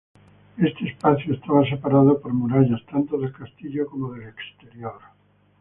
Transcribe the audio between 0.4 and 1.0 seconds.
Este